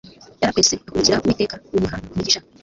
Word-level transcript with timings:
Yarakwese 0.41 0.73
akurikira 0.89 1.17
Uwiteka 1.23 1.55
amuha 1.73 1.97
umugisha 2.11 2.41